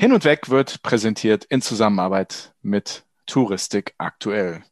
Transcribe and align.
Hin 0.00 0.12
und 0.12 0.24
Weg 0.24 0.48
wird 0.48 0.84
präsentiert 0.84 1.44
in 1.46 1.60
Zusammenarbeit 1.60 2.54
mit 2.62 3.02
Touristik 3.26 3.96
aktuell. 3.98 4.62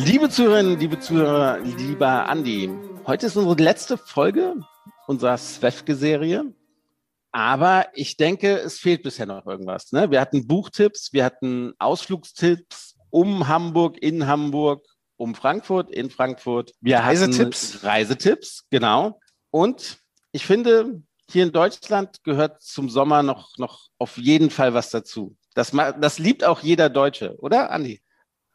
Liebe 0.00 0.30
Zuhörerinnen, 0.30 0.78
liebe 0.78 1.00
Zuhörer, 1.00 1.58
lieber 1.58 2.28
Andi, 2.28 2.70
heute 3.04 3.26
ist 3.26 3.36
unsere 3.36 3.60
letzte 3.60 3.98
Folge 3.98 4.54
unserer 5.08 5.36
Swefke-Serie. 5.36 6.54
Aber 7.32 7.88
ich 7.94 8.16
denke, 8.16 8.58
es 8.60 8.78
fehlt 8.78 9.02
bisher 9.02 9.26
noch 9.26 9.44
irgendwas. 9.44 9.90
Ne? 9.90 10.08
Wir 10.12 10.20
hatten 10.20 10.46
Buchtipps, 10.46 11.12
wir 11.12 11.24
hatten 11.24 11.72
Ausflugstipps 11.80 12.96
um 13.10 13.48
Hamburg, 13.48 14.00
in 14.00 14.28
Hamburg, 14.28 14.86
um 15.16 15.34
Frankfurt, 15.34 15.90
in 15.90 16.10
Frankfurt. 16.10 16.74
Wir 16.80 17.00
Reisetipps. 17.00 17.82
Reisetipps, 17.82 18.66
genau. 18.70 19.18
Und 19.50 19.98
ich 20.30 20.46
finde, 20.46 21.02
hier 21.28 21.42
in 21.42 21.50
Deutschland 21.50 22.22
gehört 22.22 22.62
zum 22.62 22.88
Sommer 22.88 23.24
noch, 23.24 23.58
noch 23.58 23.88
auf 23.98 24.16
jeden 24.16 24.50
Fall 24.50 24.74
was 24.74 24.90
dazu. 24.90 25.36
Das, 25.54 25.72
das 25.72 26.20
liebt 26.20 26.44
auch 26.44 26.60
jeder 26.60 26.88
Deutsche, 26.88 27.36
oder, 27.40 27.72
Andi? 27.72 28.00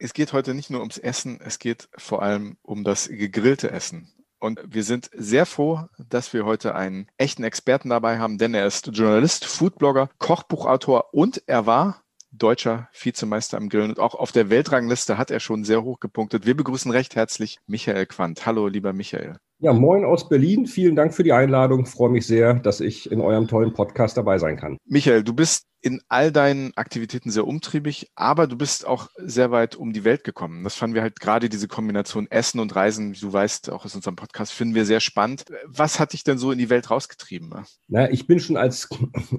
Es 0.04 0.14
geht 0.14 0.34
heute 0.34 0.54
nicht 0.54 0.70
nur 0.70 0.82
ums 0.82 0.98
Essen, 0.98 1.40
es 1.42 1.60
geht 1.60 1.88
vor 1.98 2.22
allem 2.22 2.58
um 2.62 2.84
das 2.84 3.08
gegrillte 3.08 3.72
Essen. 3.72 4.12
Und 4.38 4.60
wir 4.66 4.84
sind 4.84 5.10
sehr 5.14 5.46
froh, 5.46 5.88
dass 5.98 6.34
wir 6.34 6.44
heute 6.44 6.76
einen 6.76 7.08
echten 7.18 7.46
Experten 7.46 7.88
dabei 7.88 8.20
haben, 8.20 8.38
denn 8.38 8.54
er 8.54 8.66
ist 8.66 8.88
Journalist, 8.88 9.46
Foodblogger, 9.46 10.10
Kochbuchautor 10.18 11.14
und 11.14 11.42
er 11.48 11.66
war 11.66 12.04
deutscher 12.32 12.90
Vizemeister 12.92 13.58
im 13.58 13.70
Grillen 13.70 13.92
und 13.92 14.00
auch 14.00 14.16
auf 14.16 14.34
der 14.34 14.50
Weltrangliste 14.50 15.18
hat 15.18 15.32
er 15.32 15.40
schon 15.40 15.64
sehr 15.64 15.84
hoch 15.84 16.02
gepunktet. 16.02 16.46
Wir 16.46 16.58
begrüßen 16.58 16.92
recht 16.92 17.16
herzlich 17.16 17.60
Michael 17.66 18.06
Quandt. 18.06 18.46
Hallo, 18.46 18.68
lieber 18.68 18.92
Michael. 18.92 19.38
Ja, 19.64 19.72
moin 19.72 20.04
aus 20.04 20.28
Berlin. 20.28 20.66
Vielen 20.66 20.98
Dank 20.98 21.14
für 21.14 21.24
die 21.24 21.32
Einladung. 21.32 21.84
Ich 21.84 21.90
freue 21.90 22.10
mich 22.10 22.28
sehr, 22.28 22.56
dass 22.56 22.82
ich 22.82 23.10
in 23.10 23.22
eurem 23.22 23.48
tollen 23.48 23.72
Podcast 23.72 24.18
dabei 24.18 24.38
sein 24.38 24.58
kann. 24.58 24.78
Michael, 24.84 25.24
du 25.24 25.34
bist 25.34 25.68
in 25.80 26.02
all 26.10 26.34
deinen 26.34 26.76
Aktivitäten 26.76 27.32
sehr 27.32 27.48
umtriebig, 27.48 28.12
aber 28.14 28.48
du 28.48 28.58
bist 28.58 28.86
auch 28.86 29.08
sehr 29.16 29.52
weit 29.52 29.78
um 29.78 29.94
die 29.94 30.04
Welt 30.04 30.26
gekommen. 30.26 30.66
Das 30.66 30.76
fanden 30.76 30.96
wir 30.96 31.02
halt 31.02 31.22
gerade 31.22 31.48
diese 31.48 31.70
Kombination 31.70 32.28
Essen 32.30 32.60
und 32.60 32.76
Reisen, 32.76 33.14
wie 33.16 33.20
du 33.22 33.32
weißt, 33.32 33.72
auch 33.72 33.86
aus 33.86 33.96
unserem 33.96 34.18
Podcast, 34.18 34.52
finden 34.52 34.76
wir 34.76 34.84
sehr 34.84 35.00
spannend. 35.00 35.46
Was 35.66 35.98
hat 35.98 36.12
dich 36.12 36.26
denn 36.26 36.38
so 36.38 36.52
in 36.52 36.58
die 36.58 36.70
Welt 36.70 36.92
rausgetrieben? 36.92 37.54
Na, 37.88 38.12
ich 38.12 38.28
bin 38.28 38.42
schon 38.42 38.58
als, 38.58 38.90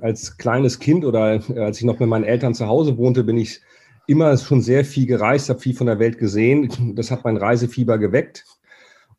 als 0.00 0.38
kleines 0.38 0.78
Kind 0.78 1.04
oder 1.04 1.42
als 1.54 1.80
ich 1.80 1.84
noch 1.84 1.98
mit 1.98 2.08
meinen 2.08 2.24
Eltern 2.24 2.54
zu 2.54 2.66
Hause 2.66 2.96
wohnte, 2.96 3.24
bin 3.24 3.36
ich 3.36 3.60
immer 4.06 4.34
schon 4.38 4.62
sehr 4.62 4.86
viel 4.86 5.04
gereist, 5.04 5.50
habe 5.50 5.60
viel 5.60 5.76
von 5.76 5.86
der 5.86 5.98
Welt 5.98 6.16
gesehen. 6.16 6.94
Das 6.96 7.10
hat 7.10 7.24
mein 7.24 7.36
Reisefieber 7.36 7.98
geweckt 7.98 8.46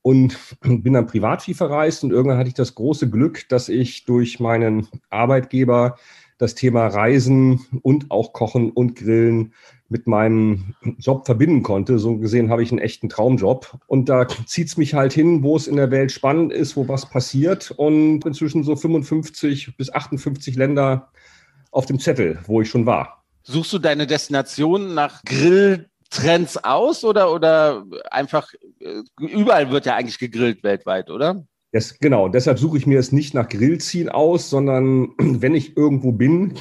und 0.06 0.38
bin 0.61 0.94
dann 0.94 1.08
privat 1.08 1.42
viel 1.42 1.56
verreist 1.56 2.03
und 2.03 2.11
irgendwann 2.11 2.38
hatte 2.38 2.50
ich 2.50 2.53
das 2.53 2.75
große 2.75 3.09
Glück, 3.09 3.50
dass 3.50 3.70
ich 3.70 4.06
durch 4.06 4.39
meinen 4.39 4.88
Arbeitgeber 5.09 5.97
das 6.38 6.53
Thema 6.53 6.86
Reisen 6.86 7.66
und 7.81 8.12
auch 8.12 8.31
Kochen 8.31 8.70
und 8.70 8.95
Grillen 8.95 9.53
mit 9.89 10.06
meinem 10.06 10.75
Job 11.00 11.25
verbinden 11.25 11.64
konnte. 11.64 11.97
So 11.97 12.17
gesehen 12.17 12.52
habe 12.52 12.62
ich 12.62 12.72
einen 12.72 12.81
echten 12.81 13.09
Traumjob. 13.09 13.80
Und 13.88 14.09
da 14.09 14.28
zieht 14.28 14.67
es 14.67 14.78
mich 14.78 14.94
halt 14.94 15.14
hin, 15.14 15.42
wo 15.42 15.56
es 15.56 15.66
in 15.66 15.78
der 15.78 15.89
Welt 15.92 16.12
spannend 16.12 16.52
ist, 16.52 16.75
wo 16.75 16.88
was 16.88 17.09
passiert. 17.09 17.72
Und 17.72 18.25
inzwischen 18.25 18.63
so 18.63 18.75
55 18.75 19.78
bis 19.78 19.91
58 19.91 20.56
Länder 20.56 21.09
auf 21.72 21.85
dem 21.85 22.00
Zettel, 22.00 22.40
wo 22.46 22.62
ich 22.62 22.69
schon 22.69 22.85
war. 22.85 23.24
Suchst 23.44 23.74
du 23.74 23.79
deine 23.79 24.06
Destination 24.06 24.94
nach 24.94 25.24
Grilltrends 26.16 26.58
aus 26.58 27.03
oder, 27.03 27.31
oder 27.31 27.86
einfach, 28.12 28.53
äh, 28.80 29.02
überall 29.18 29.72
wird 29.72 29.86
ja 29.86 29.96
eigentlich 29.96 30.20
gegrillt 30.20 30.64
weltweit, 30.64 31.09
oder? 31.09 31.46
Das, 31.72 32.00
genau, 32.00 32.30
deshalb 32.30 32.59
suche 32.59 32.78
ich 32.78 32.88
mir 32.88 33.00
es 33.00 33.12
nicht 33.12 33.34
nach 33.34 33.50
Grillziehen 33.50 34.09
aus, 34.09 34.50
sondern 34.50 35.09
wenn 35.18 35.56
ich 35.56 35.76
irgendwo 35.78 36.12
bin, 36.12 36.53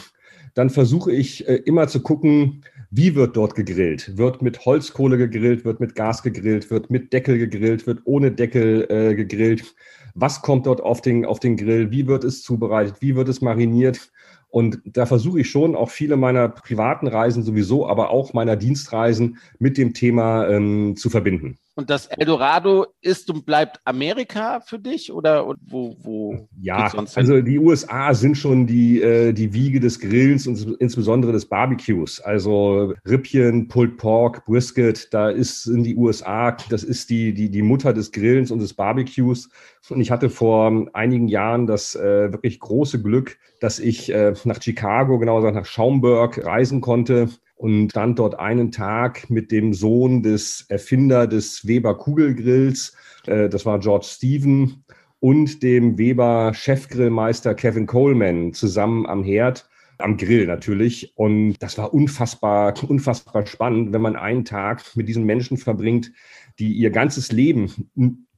dann 0.55 0.71
versuche 0.71 1.13
ich 1.13 1.49
äh, 1.49 1.57
immer 1.57 1.89
zu 1.89 2.01
gucken, 2.01 2.65
wie 2.91 3.15
wird 3.17 3.37
dort 3.37 3.57
gegrillt? 3.57 4.17
Wird 4.17 4.41
mit 4.41 4.65
Holzkohle 4.65 5.19
gegrillt, 5.19 5.65
wird 5.65 5.81
mit 5.81 5.97
Gas 5.97 6.23
gegrillt, 6.23 6.71
wird 6.71 6.91
mit 6.91 7.13
Deckel 7.13 7.39
gegrillt, 7.39 7.87
wird 7.87 8.01
ohne 8.05 8.31
Deckel 8.31 8.87
äh, 8.89 9.15
gegrillt? 9.15 9.75
Was 10.15 10.43
kommt 10.43 10.67
dort 10.67 10.81
auf 10.81 11.01
den, 11.01 11.27
auf 11.27 11.41
den 11.41 11.57
Grill? 11.57 11.91
Wie 11.91 12.07
wird 12.07 12.25
es 12.25 12.43
zubereitet? 12.43 12.97
Wie 13.01 13.17
wird 13.17 13.29
es 13.29 13.41
mariniert? 13.41 14.13
Und 14.49 14.81
da 14.85 15.05
versuche 15.07 15.41
ich 15.41 15.51
schon 15.51 15.75
auch 15.75 15.91
viele 15.91 16.17
meiner 16.17 16.49
privaten 16.49 17.09
Reisen 17.09 17.43
sowieso, 17.43 17.89
aber 17.89 18.11
auch 18.11 18.33
meiner 18.33 18.55
Dienstreisen 18.55 19.39
mit 19.59 19.77
dem 19.77 19.95
Thema 19.95 20.49
ähm, 20.49 20.95
zu 20.97 21.11
verbinden. 21.11 21.59
Und 21.77 21.91
das 21.91 22.07
Eldorado 22.07 22.87
ist 23.01 23.29
und 23.31 23.45
bleibt 23.45 23.81
Amerika 23.85 24.61
für 24.61 24.79
dich 24.79 25.12
oder 25.12 25.45
wo? 25.67 25.97
wo 26.01 26.49
ja, 26.61 26.89
also 27.17 27.41
die 27.41 27.59
USA 27.59 28.15
sind 28.15 28.37
schon 28.37 28.69
die, 28.69 29.03
äh, 29.03 29.33
die 29.33 29.53
Wiege 29.53 29.81
des 29.81 29.99
Grillens 29.99 30.47
und 30.47 30.77
insbesondere 30.79 31.33
des 31.33 31.47
Barbecues. 31.47 32.21
Also 32.21 32.95
Rippchen, 33.09 33.67
Pulled 33.67 33.97
Pork, 33.97 34.45
Brisket, 34.47 35.12
da 35.12 35.31
ist 35.31 35.67
in 35.67 35.83
die 35.83 35.97
USA, 35.97 36.57
das 36.71 36.85
ist 36.85 37.11
die, 37.11 37.35
die, 37.35 37.51
die 37.51 37.62
Mutter 37.62 37.93
des 37.93 38.12
Grillens 38.12 38.53
und 38.53 38.61
des 38.61 38.75
Barbecues. 38.75 39.49
Und 39.89 40.01
ich 40.01 40.12
hatte 40.12 40.31
vor 40.31 40.87
einigen 40.93 41.27
Jahren 41.27 41.67
das 41.67 41.97
äh, 41.97 42.33
wirklich 42.33 42.61
große 42.61 43.03
Glück, 43.03 43.37
dass 43.61 43.81
ich 43.81 44.12
äh, 44.12 44.35
nach 44.45 44.62
Chicago, 44.62 45.19
genauer 45.19 45.41
gesagt 45.41 45.56
nach 45.56 45.67
Schaumburg 45.67 46.45
reisen 46.45 46.81
konnte 46.81 47.31
und 47.55 47.91
stand 47.91 48.19
dort 48.19 48.39
einen 48.39 48.73
Tag 48.73 49.31
mit 49.31 49.51
dem 49.53 49.73
Sohn 49.73 50.23
des 50.23 50.67
Erfinder 50.69 51.27
des 51.27 51.67
Weber 51.67 51.97
Kugelgrills, 51.97 52.97
äh, 53.27 53.49
das 53.49 53.65
war 53.65 53.79
George 53.79 54.07
Stephen, 54.09 54.85
und 55.21 55.63
dem 55.63 55.97
Weber 55.97 56.53
Chefgrillmeister 56.55 57.55
Kevin 57.55 57.87
Coleman 57.87 58.53
zusammen 58.53 59.07
am 59.07 59.25
Herd 59.25 59.69
am 59.99 60.17
Grill 60.17 60.47
natürlich. 60.47 61.17
Und 61.17 61.57
das 61.61 61.79
war 61.79 61.95
unfassbar, 61.95 62.75
unfassbar 62.87 63.47
spannend, 63.47 63.93
wenn 63.93 64.03
man 64.03 64.17
einen 64.17 64.45
Tag 64.45 64.83
mit 64.97 65.09
diesen 65.09 65.25
Menschen 65.25 65.57
verbringt, 65.57 66.13
die 66.59 66.73
ihr 66.73 66.91
ganzes 66.91 67.33
Leben 67.33 67.91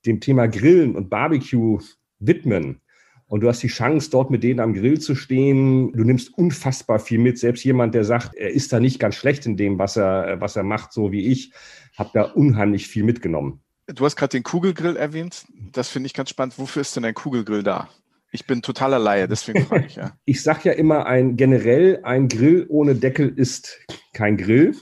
dem 0.07 0.21
Thema 0.21 0.47
Grillen 0.47 0.95
und 0.95 1.11
Barbecue 1.11 1.81
widmen 2.21 2.81
und 3.29 3.41
du 3.41 3.49
hast 3.49 3.63
die 3.63 3.69
Chance, 3.69 4.11
dort 4.11 4.31
mit 4.31 4.43
denen 4.43 4.61
am 4.61 4.73
Grill 4.73 5.01
zu 5.01 5.15
stehen. 5.15 5.93
Du 5.93 6.05
nimmst 6.05 6.37
unfassbar 6.37 6.99
viel 6.99 7.19
mit. 7.19 7.39
Selbst 7.39 7.65
jemand, 7.65 7.95
der 7.95 8.05
sagt, 8.05 8.35
er 8.35 8.51
ist 8.51 8.73
da 8.73 8.79
nicht 8.79 9.01
ganz 9.01 9.17
schlecht 9.17 9.47
in 9.47 9.57
dem, 9.57 9.79
was 9.79 9.97
er, 9.97 10.41
was 10.41 10.57
er 10.57 10.63
macht, 10.63 10.93
so 10.93 11.11
wie 11.11 11.27
ich, 11.27 11.53
hat 11.97 12.15
da 12.15 12.23
unheimlich 12.23 12.87
viel 12.87 13.03
mitgenommen. 13.03 13.61
Du 13.87 14.05
hast 14.05 14.17
gerade 14.17 14.31
den 14.31 14.43
Kugelgrill 14.43 14.97
erwähnt. 14.97 15.47
Das 15.73 15.89
finde 15.89 16.07
ich 16.07 16.15
ganz 16.15 16.31
spannend. 16.31 16.59
Wofür 16.59 16.83
ist 16.83 16.95
denn 16.97 17.05
ein 17.05 17.15
Kugelgrill 17.15 17.63
da? 17.63 17.89
Ich 18.33 18.47
bin 18.47 18.61
totaler 18.61 18.99
Laie, 18.99 19.29
deswegen 19.29 19.65
frage 19.65 19.87
ich 19.87 19.97
ja. 19.97 20.13
ich 20.25 20.43
sage 20.43 20.61
ja 20.65 20.73
immer, 20.73 21.07
ein 21.07 21.37
generell 21.37 22.01
ein 22.03 22.29
Grill 22.29 22.67
ohne 22.69 22.95
Deckel 22.95 23.29
ist 23.29 23.79
kein 24.13 24.37
Grill, 24.37 24.75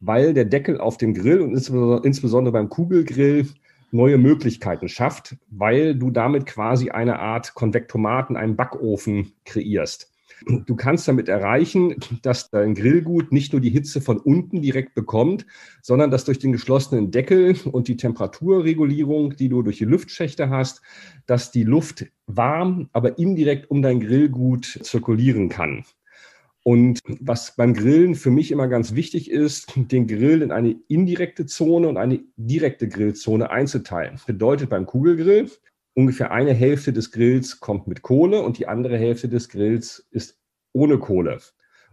weil 0.00 0.34
der 0.34 0.44
Deckel 0.44 0.80
auf 0.80 0.98
dem 0.98 1.14
Grill 1.14 1.40
und 1.40 1.52
insbesondere 1.52 2.52
beim 2.52 2.68
Kugelgrill 2.68 3.48
neue 3.90 4.18
Möglichkeiten 4.18 4.88
schafft, 4.88 5.36
weil 5.50 5.94
du 5.94 6.10
damit 6.10 6.46
quasi 6.46 6.90
eine 6.90 7.18
Art 7.18 7.54
Konvektomaten, 7.54 8.36
einen 8.36 8.56
Backofen 8.56 9.32
kreierst. 9.44 10.12
Du 10.66 10.76
kannst 10.76 11.08
damit 11.08 11.28
erreichen, 11.28 11.96
dass 12.22 12.50
dein 12.50 12.74
Grillgut 12.74 13.32
nicht 13.32 13.52
nur 13.52 13.60
die 13.60 13.70
Hitze 13.70 14.00
von 14.00 14.18
unten 14.18 14.62
direkt 14.62 14.94
bekommt, 14.94 15.46
sondern 15.82 16.10
dass 16.10 16.24
durch 16.24 16.38
den 16.38 16.52
geschlossenen 16.52 17.10
Deckel 17.10 17.56
und 17.72 17.88
die 17.88 17.96
Temperaturregulierung, 17.96 19.36
die 19.36 19.48
du 19.48 19.62
durch 19.62 19.78
die 19.78 19.84
Lüftschächte 19.84 20.48
hast, 20.48 20.80
dass 21.26 21.50
die 21.50 21.64
Luft 21.64 22.06
warm, 22.26 22.88
aber 22.92 23.18
indirekt 23.18 23.70
um 23.70 23.82
dein 23.82 24.00
Grillgut 24.00 24.78
zirkulieren 24.82 25.48
kann. 25.48 25.84
Und 26.64 27.00
was 27.20 27.56
beim 27.56 27.72
Grillen 27.72 28.14
für 28.14 28.30
mich 28.30 28.50
immer 28.50 28.68
ganz 28.68 28.94
wichtig 28.94 29.30
ist, 29.30 29.72
den 29.76 30.06
Grill 30.06 30.42
in 30.42 30.52
eine 30.52 30.76
indirekte 30.88 31.46
Zone 31.46 31.88
und 31.88 31.96
eine 31.96 32.20
direkte 32.36 32.88
Grillzone 32.88 33.50
einzuteilen. 33.50 34.20
Bedeutet 34.26 34.68
beim 34.68 34.84
Kugelgrill, 34.84 35.50
ungefähr 35.94 36.30
eine 36.30 36.52
Hälfte 36.52 36.92
des 36.92 37.10
Grills 37.10 37.60
kommt 37.60 37.86
mit 37.86 38.02
Kohle 38.02 38.42
und 38.42 38.58
die 38.58 38.66
andere 38.66 38.98
Hälfte 38.98 39.28
des 39.28 39.48
Grills 39.48 40.06
ist 40.10 40.38
ohne 40.72 40.98
Kohle. 40.98 41.38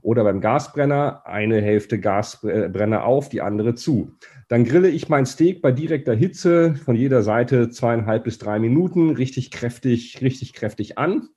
Oder 0.01 0.23
beim 0.23 0.41
Gasbrenner 0.41 1.25
eine 1.25 1.62
Hälfte 1.62 2.00
Gasbrenner 2.00 3.06
auf, 3.06 3.29
die 3.29 3.41
andere 3.41 3.73
zu. 3.73 4.12
Dann 4.50 4.63
grille 4.63 4.89
ich 4.89 5.09
mein 5.09 5.25
Steak 5.25 5.63
bei 5.63 5.71
direkter 5.71 6.13
Hitze 6.13 6.75
von 6.75 6.95
jeder 6.95 7.23
Seite 7.23 7.71
zweieinhalb 7.71 8.23
bis 8.23 8.38
drei 8.38 8.59
Minuten 8.59 9.09
richtig 9.09 9.50
kräftig, 9.50 10.21
richtig 10.21 10.53
kräftig 10.53 11.00
an 11.00 11.29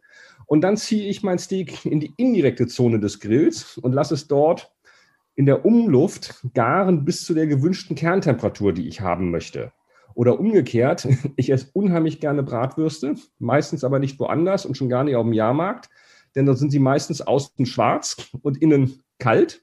Und 0.48 0.62
dann 0.62 0.78
ziehe 0.78 1.08
ich 1.10 1.22
mein 1.22 1.38
Steak 1.38 1.84
in 1.84 2.00
die 2.00 2.14
indirekte 2.16 2.66
Zone 2.66 2.98
des 2.98 3.20
Grills 3.20 3.76
und 3.76 3.92
lasse 3.92 4.14
es 4.14 4.28
dort 4.28 4.74
in 5.34 5.44
der 5.44 5.66
Umluft 5.66 6.42
garen 6.54 7.04
bis 7.04 7.24
zu 7.24 7.34
der 7.34 7.46
gewünschten 7.46 7.94
Kerntemperatur, 7.94 8.72
die 8.72 8.88
ich 8.88 9.02
haben 9.02 9.30
möchte. 9.30 9.72
Oder 10.14 10.40
umgekehrt, 10.40 11.06
ich 11.36 11.50
esse 11.50 11.68
unheimlich 11.74 12.18
gerne 12.18 12.42
Bratwürste, 12.42 13.14
meistens 13.38 13.84
aber 13.84 13.98
nicht 13.98 14.18
woanders 14.18 14.64
und 14.64 14.74
schon 14.74 14.88
gar 14.88 15.04
nicht 15.04 15.16
auf 15.16 15.24
dem 15.24 15.34
Jahrmarkt, 15.34 15.90
denn 16.34 16.46
dort 16.46 16.56
sind 16.56 16.70
sie 16.70 16.78
meistens 16.78 17.20
außen 17.20 17.66
schwarz 17.66 18.16
und 18.40 18.56
innen 18.62 19.02
kalt. 19.18 19.62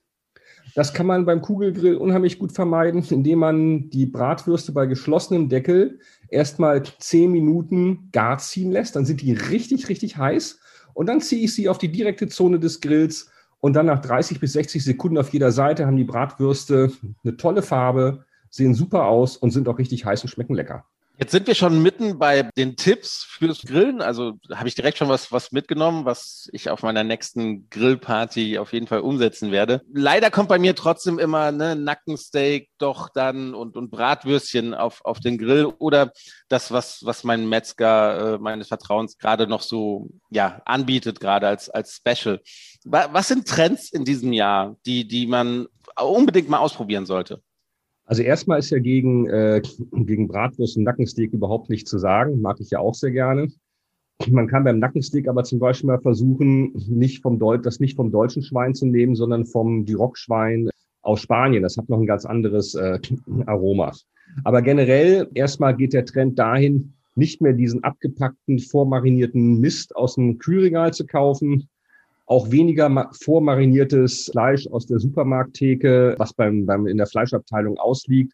Das 0.76 0.94
kann 0.94 1.08
man 1.08 1.26
beim 1.26 1.42
Kugelgrill 1.42 1.96
unheimlich 1.96 2.38
gut 2.38 2.52
vermeiden, 2.52 3.04
indem 3.10 3.40
man 3.40 3.90
die 3.90 4.06
Bratwürste 4.06 4.72
bei 4.72 4.86
geschlossenem 4.86 5.50
Deckel 5.50 6.00
erstmal 6.30 6.84
zehn 7.00 7.32
Minuten 7.32 8.10
gar 8.12 8.38
ziehen 8.38 8.72
lässt. 8.72 8.96
Dann 8.96 9.06
sind 9.06 9.22
die 9.22 9.34
richtig, 9.34 9.90
richtig 9.90 10.18
heiß. 10.18 10.60
Und 10.96 11.08
dann 11.08 11.22
ziehe 11.22 11.44
ich 11.44 11.54
sie 11.54 11.70
auf 11.70 11.78
die 11.78 11.92
direkte 11.92 12.28
Zone 12.28 12.58
des 12.58 12.82
Grills. 12.82 13.30
Und 13.60 13.74
dann 13.74 13.86
nach 13.86 14.02
30 14.02 14.40
bis 14.40 14.54
60 14.54 14.84
Sekunden 14.84 15.18
auf 15.18 15.30
jeder 15.30 15.52
Seite 15.52 15.86
haben 15.86 15.98
die 15.98 16.04
Bratwürste 16.04 16.92
eine 17.24 17.38
tolle 17.38 17.62
Farbe, 17.62 18.26
sehen 18.50 18.74
super 18.74 19.06
aus 19.06 19.38
und 19.38 19.52
sind 19.52 19.68
auch 19.68 19.78
richtig 19.78 20.06
heiß 20.06 20.24
und 20.24 20.30
schmecken 20.30 20.56
lecker. 20.56 20.86
Jetzt 21.18 21.32
sind 21.32 21.48
wir 21.48 21.56
schon 21.56 21.82
mitten 21.82 22.20
bei 22.20 22.50
den 22.58 22.76
Tipps 22.76 23.24
fürs 23.24 23.62
Grillen. 23.62 24.02
Also 24.02 24.34
habe 24.54 24.68
ich 24.68 24.76
direkt 24.76 24.98
schon 24.98 25.08
was, 25.08 25.32
was 25.32 25.54
mitgenommen, 25.54 26.04
was 26.04 26.50
ich 26.52 26.70
auf 26.70 26.84
meiner 26.84 27.06
nächsten 27.06 27.70
Grillparty 27.70 28.58
auf 28.58 28.74
jeden 28.74 28.88
Fall 28.88 29.00
umsetzen 29.00 29.52
werde. 29.52 29.82
Leider 29.94 30.30
kommt 30.30 30.50
bei 30.50 30.60
mir 30.60 30.76
trotzdem 30.76 31.18
immer 31.18 31.54
ne, 31.54 31.76
Nackensteak 31.76 32.70
doch 32.78 33.10
dann 33.10 33.54
und, 33.54 33.78
und 33.78 33.92
Bratwürstchen 33.92 34.74
auf, 34.74 35.06
auf 35.06 35.22
den 35.22 35.38
Grill 35.38 35.66
oder 35.66 36.12
das, 36.50 36.72
was, 36.72 37.06
was 37.06 37.24
mein 37.24 37.48
Metzger 37.48 38.36
äh, 38.36 38.38
meines 38.38 38.68
Vertrauens 38.68 39.18
gerade 39.18 39.48
noch 39.48 39.62
so 39.62 40.10
ja, 40.30 40.62
anbietet, 40.66 41.22
gerade 41.22 41.48
als, 41.48 41.70
als 41.70 41.96
Special. 41.96 42.42
Was 42.84 43.30
sind 43.30 43.48
Trends 43.48 43.92
in 43.92 44.04
diesem 44.04 44.34
Jahr, 44.34 44.76
die, 44.86 45.08
die 45.08 45.28
man 45.28 45.68
unbedingt 45.98 46.50
mal 46.50 46.60
ausprobieren 46.60 47.06
sollte? 47.06 47.42
Also 48.06 48.22
erstmal 48.22 48.60
ist 48.60 48.70
ja 48.70 48.80
gegen, 48.80 49.28
äh, 49.28 49.62
gegen 49.92 50.28
Bratwurst 50.28 50.78
und 50.78 50.84
Nackensteak 50.84 51.34
überhaupt 51.34 51.70
nicht 51.70 51.88
zu 51.88 51.98
sagen. 51.98 52.42
Mag 52.42 52.60
ich 52.60 52.70
ja 52.70 52.80
auch 52.80 52.94
sehr 52.94 53.12
gerne. 53.12 53.48
Man 54.30 54.48
kann 54.48 54.64
beim 54.64 54.80
Nackensteak 54.80 55.28
aber 55.28 55.44
zum 55.44 55.60
Beispiel 55.60 55.88
mal 55.88 56.00
versuchen, 56.00 56.72
nicht 56.88 57.22
vom 57.22 57.38
Deut 57.38 57.66
das 57.66 57.80
nicht 57.80 57.96
vom 57.96 58.12
deutschen 58.12 58.44
Schwein 58.44 58.74
zu 58.74 58.86
nehmen, 58.86 59.16
sondern 59.16 59.46
vom 59.46 59.86
Duroc-Schwein 59.86 60.70
aus 61.02 61.22
Spanien. 61.22 61.64
Das 61.64 61.78
hat 61.78 61.90
noch 61.90 62.00
ein 62.00 62.06
ganz 62.06 62.26
anderes 62.26 62.76
äh, 62.76 63.00
Aroma. 63.46 63.92
Aber 64.44 64.62
generell 64.62 65.30
erstmal 65.34 65.76
geht 65.76 65.94
der 65.94 66.06
Trend 66.06 66.40
dahin, 66.40 66.94
nicht 67.16 67.42
mehr 67.42 67.54
diesen 67.54 67.84
abgepackten, 67.84 68.60
vormarinierten 68.60 69.60
Mist 69.60 69.96
aus 69.96 70.16
dem 70.16 70.38
Kühlregal 70.38 70.94
zu 70.94 71.06
kaufen, 71.06 71.70
auch 72.26 72.52
weniger 72.52 73.10
vormariniertes 73.22 74.30
Fleisch 74.32 74.68
aus 74.68 74.86
der 74.86 75.00
Supermarkttheke, 75.00 76.16
was 76.18 76.34
beim, 76.34 76.66
beim, 76.66 76.88
in 76.88 76.98
der 76.98 77.08
Fleischabteilung 77.08 77.78
ausliegt, 77.78 78.34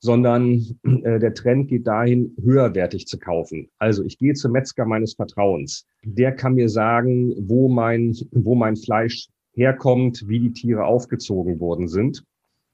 sondern 0.00 0.64
äh, 1.04 1.18
der 1.18 1.34
Trend 1.34 1.68
geht 1.68 1.86
dahin, 1.86 2.34
höherwertig 2.42 3.06
zu 3.06 3.18
kaufen. 3.18 3.68
Also 3.78 4.04
ich 4.04 4.18
gehe 4.18 4.34
zum 4.34 4.52
Metzger 4.52 4.84
meines 4.84 5.14
Vertrauens. 5.14 5.86
Der 6.02 6.32
kann 6.32 6.54
mir 6.54 6.68
sagen, 6.68 7.34
wo 7.38 7.68
mein, 7.68 8.16
wo 8.32 8.54
mein 8.54 8.76
Fleisch 8.76 9.28
herkommt, 9.52 10.28
wie 10.28 10.40
die 10.40 10.52
Tiere 10.52 10.84
aufgezogen 10.84 11.60
worden 11.60 11.88
sind. 11.88 12.24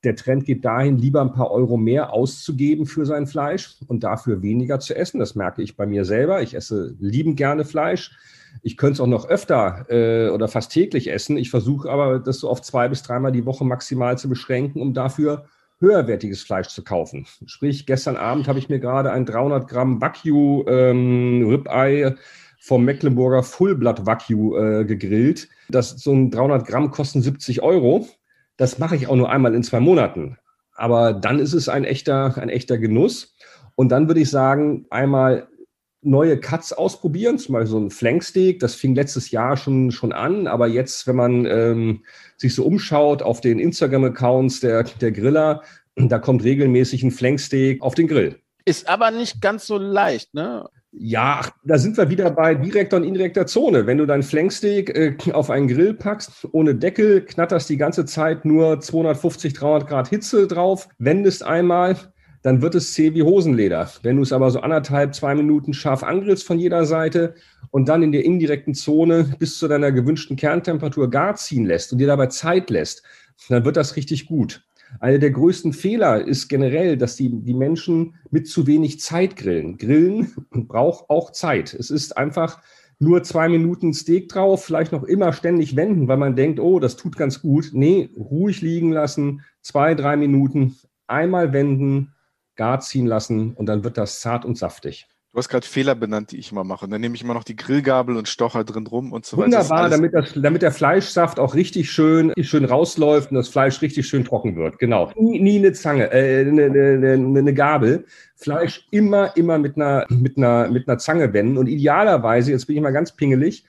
Der 0.05 0.15
Trend 0.15 0.45
geht 0.45 0.65
dahin, 0.65 0.99
lieber 0.99 1.21
ein 1.21 1.33
paar 1.33 1.51
Euro 1.51 1.77
mehr 1.77 2.13
auszugeben 2.13 2.87
für 2.87 3.07
sein 3.07 3.27
Fleisch 3.27 3.77
und 3.89 4.05
dafür 4.05 4.43
weniger 4.43 4.79
zu 4.79 4.95
essen. 4.95 5.19
Das 5.19 5.35
merke 5.35 5.63
ich 5.63 5.77
bei 5.77 5.87
mir 5.87 6.05
selber. 6.05 6.43
Ich 6.43 6.55
esse 6.55 6.95
lieben 7.01 7.35
gerne 7.35 7.65
Fleisch. 7.65 8.17
Ich 8.63 8.77
könnte 8.77 8.95
es 8.95 9.01
auch 9.01 9.07
noch 9.07 9.29
öfter 9.29 9.87
äh, 9.89 10.31
oder 10.31 10.49
fast 10.49 10.73
täglich 10.73 11.11
essen. 11.11 11.37
Ich 11.37 11.51
versuche 11.51 11.91
aber, 11.91 12.19
das 12.19 12.41
so 12.41 12.49
auf 12.49 12.63
zwei 12.63 12.89
bis 12.89 13.03
dreimal 13.03 13.33
die 13.33 13.47
Woche 13.47 13.65
maximal 13.65 14.19
zu 14.19 14.29
beschränken, 14.29 14.81
um 14.81 14.93
dafür 14.95 15.47
höherwertiges 15.79 16.43
Fleisch 16.43 16.69
zu 16.69 16.83
kaufen. 16.83 17.27
Sprich, 17.47 17.87
gestern 17.87 18.17
Abend 18.17 18.49
habe 18.49 18.59
ich 18.59 18.69
mir 18.69 18.79
gerade 18.79 19.13
ein 19.13 19.27
300 19.27 19.69
Gramm 19.69 20.01
Wagyu 20.01 20.65
ähm, 20.67 21.47
Ribeye 21.47 22.17
vom 22.59 22.85
Mecklenburger 22.85 23.43
Fullblatt 23.43 24.07
Wagyu 24.07 24.57
äh, 24.57 24.85
gegrillt. 24.85 25.49
Das 25.69 25.91
so 25.91 26.13
ein 26.13 26.31
300 26.31 26.67
Gramm 26.67 26.91
kosten 26.91 27.23
70 27.23 27.63
Euro. 27.63 28.09
Das 28.57 28.79
mache 28.79 28.97
ich 28.97 29.07
auch 29.07 29.17
nur 29.17 29.31
einmal 29.31 29.55
in 29.55 29.63
zwei 29.63 29.81
Monaten. 29.81 30.39
Aber 30.75 31.13
dann 31.13 31.39
ist 31.39 31.53
es 31.53 31.69
ein 31.69 31.85
echter, 31.85 32.37
ein 32.39 32.49
echter 32.49 32.79
Genuss. 32.79 33.35
Und 33.75 33.91
dann 33.91 34.09
würde 34.09 34.21
ich 34.21 34.31
sagen, 34.31 34.87
einmal 34.91 35.49
neue 36.07 36.39
Cuts 36.39 36.73
ausprobieren, 36.73 37.39
zum 37.39 37.55
Beispiel 37.55 37.71
so 37.71 37.79
ein 37.79 37.91
Flanksteak. 37.91 38.61
Das 38.61 38.75
fing 38.75 38.95
letztes 38.95 39.31
Jahr 39.31 39.57
schon, 39.57 39.91
schon 39.91 40.13
an, 40.13 40.47
aber 40.47 40.67
jetzt, 40.69 41.07
wenn 41.07 41.17
man 41.17 41.45
ähm, 41.47 42.05
sich 42.37 42.55
so 42.55 42.65
umschaut 42.65 43.23
auf 43.23 43.41
den 43.41 43.59
Instagram-Accounts 43.59 44.61
der, 44.61 44.85
der 44.85 45.13
Griller, 45.13 45.63
da 45.97 46.19
kommt 46.19 46.45
regelmäßig 46.45 47.03
ein 47.03 47.11
Flanksteak 47.11 47.83
auf 47.83 47.95
den 47.95 48.07
Grill. 48.07 48.39
Ist 48.65 48.89
aber 48.89 49.11
nicht 49.11 49.41
ganz 49.41 49.67
so 49.67 49.79
leicht, 49.79 50.35
ne? 50.35 50.69
Ja, 50.99 51.43
da 51.65 51.77
sind 51.77 51.99
wir 51.99 52.09
wieder 52.09 52.31
bei 52.31 52.55
direkter 52.55 52.97
und 52.97 53.05
indirekter 53.05 53.47
Zone. 53.47 53.87
Wenn 53.87 53.99
du 53.99 54.07
dein 54.07 54.23
Flanksteak 54.23 54.97
äh, 54.97 55.33
auf 55.33 55.51
einen 55.51 55.69
Grill 55.69 55.93
packst, 55.93 56.49
ohne 56.53 56.75
Deckel, 56.75 57.21
knatterst 57.21 57.69
die 57.69 57.77
ganze 57.77 58.07
Zeit 58.07 58.47
nur 58.47 58.81
250, 58.81 59.53
300 59.53 59.89
Grad 59.89 60.09
Hitze 60.09 60.47
drauf, 60.47 60.89
wendest 60.99 61.43
einmal, 61.43 61.97
dann 62.47 62.63
wird 62.63 62.77
es 62.77 62.95
zäh 62.95 63.13
wie 63.13 63.25
Hosenleder. 63.25 63.91
Wenn 64.05 64.15
du 64.15 64.23
es 64.23 64.33
aber 64.33 64.53
so 64.53 64.61
anderthalb, 64.61 65.17
zwei 65.17 65.35
Minuten 65.35 65.75
scharf 65.75 66.05
angrillst 66.05 66.47
von 66.47 66.61
jeder 66.61 66.87
Seite 66.87 67.35
und 67.73 67.89
dann 67.89 68.05
in 68.05 68.13
der 68.13 68.25
indirekten 68.25 68.73
Zone 68.73 69.35
bis 69.41 69.59
zu 69.59 69.67
deiner 69.67 69.91
gewünschten 69.91 70.37
Kerntemperatur 70.37 71.11
gar 71.11 71.35
ziehen 71.35 71.67
lässt 71.67 71.91
und 71.91 71.99
dir 71.99 72.07
dabei 72.07 72.29
Zeit 72.29 72.71
lässt, 72.71 73.03
dann 73.49 73.65
wird 73.65 73.77
das 73.77 73.97
richtig 73.97 74.27
gut. 74.27 74.65
Einer 75.01 75.19
der 75.19 75.33
größten 75.33 75.73
Fehler 75.73 76.25
ist 76.25 76.47
generell, 76.47 76.97
dass 76.97 77.17
die, 77.17 77.31
die 77.31 77.53
Menschen 77.53 78.15
mit 78.31 78.47
zu 78.47 78.69
wenig 78.69 79.01
Zeit 79.01 79.35
grillen. 79.35 79.77
Grillen 79.77 80.33
braucht 80.53 81.11
auch 81.11 81.33
Zeit. 81.33 81.75
Es 81.75 81.91
ist 81.91 82.17
einfach 82.17 82.63
nur 83.01 83.25
zwei 83.25 83.49
Minuten 83.49 83.93
Steak 83.93 84.29
drauf, 84.29 84.65
vielleicht 84.65 84.93
noch 84.93 85.03
immer 85.03 85.33
ständig 85.33 85.75
wenden, 85.75 86.07
weil 86.07 86.17
man 86.17 86.37
denkt, 86.37 86.61
oh, 86.61 86.79
das 86.79 86.95
tut 86.95 87.17
ganz 87.17 87.43
gut. 87.43 87.71
Nee, 87.73 88.09
ruhig 88.17 88.61
liegen 88.63 88.93
lassen, 88.93 89.41
zwei, 89.63 89.97
drei 89.97 90.17
Minuten, 90.17 90.77
einmal 91.09 91.53
wenden, 91.53 92.13
gar 92.57 92.81
ziehen 92.81 93.07
lassen 93.07 93.55
und 93.55 93.67
dann 93.67 93.85
wird 93.85 93.99
das 93.99 94.21
zart 94.21 94.45
und 94.45 94.59
saftig. 94.59 95.07
Du 95.37 95.39
hast 95.41 95.51
gerade 95.51 95.67
Fehler 95.67 95.95
benannt, 95.95 96.33
die 96.33 96.39
ich 96.39 96.51
immer 96.51 96.65
mache. 96.65 96.89
Dann 96.89 96.99
nehme 96.99 97.15
ich 97.15 97.21
immer 97.21 97.35
noch 97.35 97.45
die 97.45 97.57
Grillgabel 97.57 98.17
und 98.17 98.27
stocher 98.27 98.65
drin 98.65 98.87
rum 98.87 99.13
und 99.13 99.27
so 99.27 99.37
weiter. 99.37 99.49
Wunderbar, 99.49 99.91
damit, 99.91 100.15
das, 100.15 100.33
damit 100.35 100.63
der 100.63 100.73
Fleischsaft 100.73 101.39
auch 101.39 101.55
richtig 101.55 101.91
schön, 101.91 102.33
schön 102.41 102.65
rausläuft 102.65 103.31
und 103.31 103.37
das 103.37 103.49
Fleisch 103.49 103.83
richtig 103.83 104.09
schön 104.09 104.25
trocken 104.25 104.57
wird. 104.57 104.79
Genau. 104.79 105.13
Nie, 105.15 105.39
nie 105.39 105.59
eine 105.59 105.75
Zange, 105.75 106.11
äh, 106.11 106.41
eine, 106.41 106.65
eine, 106.65 107.39
eine 107.39 107.53
Gabel. 107.53 108.07
Fleisch 108.35 108.87
immer, 108.91 109.37
immer 109.37 109.59
mit 109.59 109.77
einer, 109.77 110.07
mit, 110.09 110.39
einer, 110.39 110.71
mit 110.71 110.89
einer 110.89 110.97
Zange 110.97 111.35
wenden. 111.35 111.59
Und 111.59 111.67
idealerweise, 111.67 112.53
jetzt 112.53 112.65
bin 112.65 112.77
ich 112.77 112.83
mal 112.83 112.93
ganz 112.93 113.15
pingelig, 113.15 113.67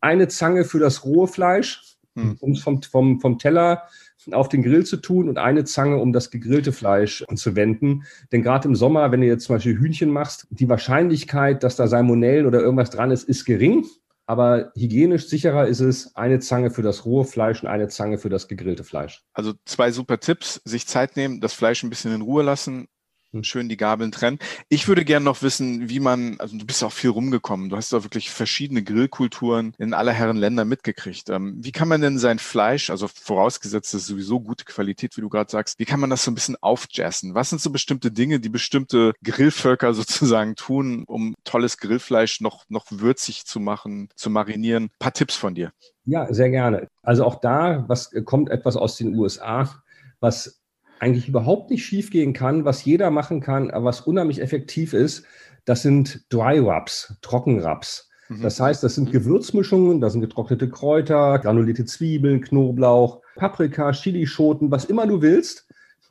eine 0.00 0.28
Zange 0.28 0.64
für 0.64 0.78
das 0.78 1.04
rohe 1.04 1.28
Fleisch, 1.28 1.98
hm. 2.14 2.38
um 2.40 2.52
es 2.52 2.62
vom, 2.62 2.82
vom, 2.82 3.20
vom 3.20 3.38
Teller 3.38 3.82
auf 4.30 4.48
den 4.48 4.62
Grill 4.62 4.84
zu 4.84 4.96
tun 4.96 5.28
und 5.28 5.38
eine 5.38 5.64
Zange, 5.64 5.98
um 5.98 6.12
das 6.12 6.30
gegrillte 6.30 6.72
Fleisch 6.72 7.24
zu 7.34 7.56
wenden. 7.56 8.04
Denn 8.30 8.42
gerade 8.42 8.68
im 8.68 8.74
Sommer, 8.74 9.10
wenn 9.10 9.20
du 9.20 9.26
jetzt 9.26 9.44
zum 9.44 9.56
Beispiel 9.56 9.78
Hühnchen 9.78 10.10
machst, 10.10 10.46
die 10.50 10.68
Wahrscheinlichkeit, 10.68 11.62
dass 11.62 11.76
da 11.76 11.86
Salmonellen 11.86 12.46
oder 12.46 12.60
irgendwas 12.60 12.90
dran 12.90 13.10
ist, 13.10 13.28
ist 13.28 13.44
gering. 13.44 13.84
Aber 14.26 14.72
hygienisch 14.76 15.26
sicherer 15.26 15.66
ist 15.66 15.80
es, 15.80 16.14
eine 16.14 16.38
Zange 16.38 16.70
für 16.70 16.82
das 16.82 17.04
rohe 17.04 17.24
Fleisch 17.24 17.62
und 17.62 17.68
eine 17.68 17.88
Zange 17.88 18.18
für 18.18 18.28
das 18.28 18.46
gegrillte 18.46 18.84
Fleisch. 18.84 19.22
Also 19.32 19.52
zwei 19.64 19.90
super 19.90 20.20
Tipps. 20.20 20.60
Sich 20.64 20.86
Zeit 20.86 21.16
nehmen, 21.16 21.40
das 21.40 21.52
Fleisch 21.52 21.82
ein 21.82 21.90
bisschen 21.90 22.14
in 22.14 22.22
Ruhe 22.22 22.42
lassen. 22.42 22.86
Schön 23.42 23.68
die 23.68 23.76
Gabeln 23.76 24.12
trennen. 24.12 24.38
Ich 24.68 24.88
würde 24.88 25.04
gerne 25.04 25.24
noch 25.24 25.42
wissen, 25.42 25.88
wie 25.88 26.00
man, 26.00 26.38
also 26.38 26.56
du 26.56 26.66
bist 26.66 26.84
auch 26.84 26.92
viel 26.92 27.10
rumgekommen, 27.10 27.70
du 27.70 27.76
hast 27.76 27.92
da 27.92 28.04
wirklich 28.04 28.30
verschiedene 28.30 28.82
Grillkulturen 28.82 29.74
in 29.78 29.94
aller 29.94 30.12
Herren 30.12 30.36
Länder 30.36 30.64
mitgekriegt. 30.64 31.30
Ähm, 31.30 31.54
wie 31.58 31.72
kann 31.72 31.88
man 31.88 32.00
denn 32.00 32.18
sein 32.18 32.38
Fleisch, 32.38 32.90
also 32.90 33.08
vorausgesetzt, 33.08 33.94
ist 33.94 34.06
sowieso 34.06 34.40
gute 34.40 34.64
Qualität, 34.64 35.16
wie 35.16 35.22
du 35.22 35.28
gerade 35.28 35.50
sagst, 35.50 35.78
wie 35.78 35.84
kann 35.84 36.00
man 36.00 36.10
das 36.10 36.24
so 36.24 36.30
ein 36.30 36.34
bisschen 36.34 36.56
aufjassen? 36.60 37.34
Was 37.34 37.50
sind 37.50 37.60
so 37.60 37.70
bestimmte 37.70 38.10
Dinge, 38.10 38.40
die 38.40 38.50
bestimmte 38.50 39.14
Grillvölker 39.24 39.94
sozusagen 39.94 40.54
tun, 40.54 41.04
um 41.06 41.34
tolles 41.44 41.78
Grillfleisch 41.78 42.40
noch, 42.40 42.64
noch 42.68 42.86
würzig 42.90 43.46
zu 43.46 43.60
machen, 43.60 44.10
zu 44.14 44.28
marinieren? 44.28 44.84
Ein 44.84 44.90
paar 44.98 45.12
Tipps 45.12 45.36
von 45.36 45.54
dir. 45.54 45.72
Ja, 46.04 46.32
sehr 46.32 46.50
gerne. 46.50 46.88
Also 47.02 47.24
auch 47.24 47.36
da, 47.36 47.84
was 47.88 48.10
kommt 48.24 48.50
etwas 48.50 48.76
aus 48.76 48.96
den 48.96 49.16
USA, 49.16 49.82
was 50.20 50.61
eigentlich 51.02 51.28
überhaupt 51.28 51.70
nicht 51.70 51.84
schiefgehen 51.84 52.32
kann, 52.32 52.64
was 52.64 52.84
jeder 52.84 53.10
machen 53.10 53.40
kann, 53.40 53.72
aber 53.72 53.86
was 53.86 54.02
unheimlich 54.02 54.40
effektiv 54.40 54.92
ist, 54.92 55.24
das 55.64 55.82
sind 55.82 56.24
Dry 56.32 56.58
Rubs, 56.58 57.16
Trockenrubs. 57.22 58.08
Mhm. 58.28 58.42
Das 58.42 58.60
heißt, 58.60 58.84
das 58.84 58.94
sind 58.94 59.08
mhm. 59.08 59.12
Gewürzmischungen, 59.12 60.00
da 60.00 60.10
sind 60.10 60.20
getrocknete 60.20 60.70
Kräuter, 60.70 61.40
granulierte 61.40 61.84
Zwiebeln, 61.84 62.40
Knoblauch, 62.40 63.20
Paprika, 63.34 63.90
Chilischoten, 63.90 64.70
was 64.70 64.84
immer 64.84 65.08
du 65.08 65.20
willst. 65.20 65.66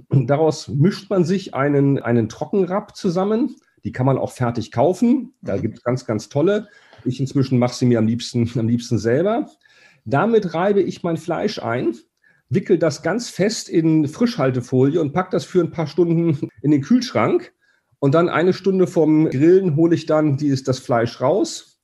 Daraus 0.10 0.68
mischt 0.68 1.10
man 1.10 1.24
sich 1.24 1.54
einen, 1.54 2.00
einen 2.00 2.28
Trockenrab 2.28 2.96
zusammen. 2.96 3.56
Die 3.86 3.94
kann 3.94 4.06
man 4.06 4.18
auch 4.18 4.32
fertig 4.32 4.72
kaufen. 4.72 5.34
Da 5.42 5.56
mhm. 5.56 5.62
gibt 5.62 5.78
es 5.78 5.84
ganz, 5.86 6.06
ganz 6.06 6.28
tolle. 6.28 6.68
Ich 7.06 7.22
inzwischen 7.22 7.60
mache 7.60 7.76
sie 7.76 7.86
mir 7.86 8.00
am 8.00 8.08
liebsten, 8.08 8.52
am 8.60 8.68
liebsten 8.68 8.98
selber. 8.98 9.50
Damit 10.04 10.54
reibe 10.54 10.82
ich 10.82 11.02
mein 11.02 11.16
Fleisch 11.16 11.60
ein, 11.60 11.96
wickel 12.51 12.77
das 12.77 13.01
ganz 13.01 13.29
fest 13.29 13.70
in 13.70 14.08
Frischhaltefolie 14.08 15.01
und 15.01 15.13
pack 15.13 15.31
das 15.31 15.46
für 15.46 15.62
ein 15.62 15.72
paar 15.72 15.88
Stunden 15.88 16.50
in 16.62 16.72
den 16.72 16.81
Kühlschrank. 16.81 17.53
Und 18.00 18.13
dann 18.13 18.29
eine 18.29 18.53
Stunde 18.53 18.88
vom 18.88 19.29
Grillen 19.29 19.75
hole 19.75 19.96
ich 19.96 20.05
dann 20.05 20.38
dieses, 20.38 20.63
das 20.63 20.79
Fleisch 20.79 21.22
raus, 21.22 21.79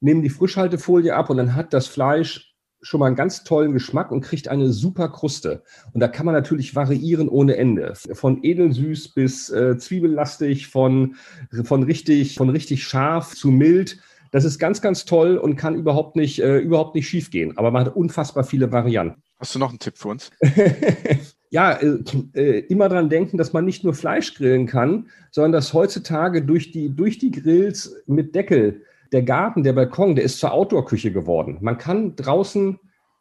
nehme 0.00 0.22
die 0.22 0.30
Frischhaltefolie 0.30 1.14
ab 1.14 1.30
und 1.30 1.38
dann 1.38 1.54
hat 1.54 1.72
das 1.72 1.86
Fleisch 1.86 2.54
schon 2.82 3.00
mal 3.00 3.06
einen 3.06 3.16
ganz 3.16 3.42
tollen 3.42 3.72
Geschmack 3.72 4.12
und 4.12 4.20
kriegt 4.20 4.48
eine 4.48 4.70
super 4.70 5.08
Kruste. 5.08 5.62
Und 5.92 6.00
da 6.00 6.08
kann 6.08 6.26
man 6.26 6.34
natürlich 6.34 6.76
variieren 6.76 7.28
ohne 7.28 7.56
Ende. 7.56 7.94
Von 8.12 8.44
edelsüß 8.44 9.08
bis 9.08 9.50
äh, 9.50 9.76
zwiebellastig, 9.76 10.68
von, 10.68 11.16
von, 11.64 11.82
richtig, 11.82 12.36
von 12.36 12.50
richtig 12.50 12.84
scharf 12.84 13.34
zu 13.34 13.50
mild. 13.50 13.98
Das 14.30 14.44
ist 14.44 14.58
ganz, 14.58 14.82
ganz 14.82 15.04
toll 15.04 15.36
und 15.36 15.56
kann 15.56 15.74
überhaupt 15.74 16.14
nicht, 16.14 16.40
äh, 16.40 16.58
überhaupt 16.58 16.94
nicht 16.94 17.08
schief 17.08 17.30
gehen. 17.30 17.56
Aber 17.56 17.70
man 17.70 17.86
hat 17.86 17.96
unfassbar 17.96 18.44
viele 18.44 18.70
Varianten. 18.70 19.22
Hast 19.38 19.54
du 19.54 19.58
noch 19.58 19.70
einen 19.70 19.78
Tipp 19.78 19.98
für 19.98 20.08
uns? 20.08 20.30
ja, 21.50 21.72
äh, 21.72 21.98
äh, 22.34 22.58
immer 22.66 22.88
dran 22.88 23.10
denken, 23.10 23.36
dass 23.36 23.52
man 23.52 23.64
nicht 23.64 23.84
nur 23.84 23.94
Fleisch 23.94 24.34
grillen 24.34 24.66
kann, 24.66 25.08
sondern 25.30 25.52
dass 25.52 25.74
heutzutage 25.74 26.42
durch 26.42 26.72
die, 26.72 26.94
durch 26.94 27.18
die 27.18 27.30
Grills 27.30 28.02
mit 28.06 28.34
Deckel 28.34 28.82
der 29.12 29.22
Garten, 29.22 29.62
der 29.62 29.74
Balkon, 29.74 30.16
der 30.16 30.24
ist 30.24 30.38
zur 30.38 30.52
Outdoor-Küche 30.52 31.12
geworden. 31.12 31.58
Man 31.60 31.78
kann 31.78 32.16
draußen 32.16 32.78